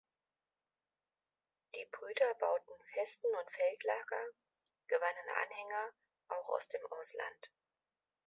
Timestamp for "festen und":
2.95-3.51